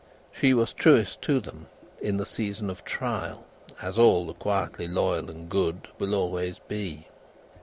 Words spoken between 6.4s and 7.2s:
be.